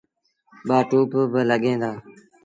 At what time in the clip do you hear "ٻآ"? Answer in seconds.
0.67-0.77